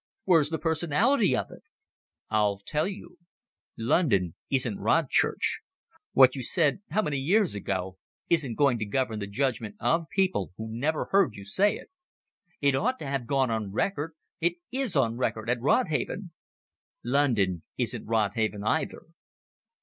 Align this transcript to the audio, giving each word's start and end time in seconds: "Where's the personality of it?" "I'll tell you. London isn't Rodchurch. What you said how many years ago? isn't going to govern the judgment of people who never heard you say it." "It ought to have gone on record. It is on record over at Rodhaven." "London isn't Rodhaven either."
"Where's 0.25 0.49
the 0.49 0.57
personality 0.57 1.35
of 1.37 1.51
it?" 1.51 1.61
"I'll 2.31 2.57
tell 2.57 2.87
you. 2.87 3.19
London 3.77 4.33
isn't 4.49 4.79
Rodchurch. 4.79 5.59
What 6.13 6.35
you 6.35 6.41
said 6.41 6.81
how 6.89 7.03
many 7.03 7.17
years 7.19 7.53
ago? 7.53 7.99
isn't 8.27 8.55
going 8.55 8.79
to 8.79 8.85
govern 8.85 9.19
the 9.19 9.27
judgment 9.27 9.75
of 9.79 10.09
people 10.09 10.53
who 10.57 10.65
never 10.71 11.09
heard 11.11 11.35
you 11.35 11.45
say 11.45 11.75
it." 11.75 11.91
"It 12.61 12.75
ought 12.75 12.97
to 12.97 13.05
have 13.05 13.27
gone 13.27 13.51
on 13.51 13.71
record. 13.73 14.13
It 14.39 14.53
is 14.71 14.95
on 14.95 15.17
record 15.17 15.51
over 15.51 15.59
at 15.59 15.61
Rodhaven." 15.61 16.31
"London 17.03 17.61
isn't 17.77 18.07
Rodhaven 18.07 18.63
either." 18.65 19.03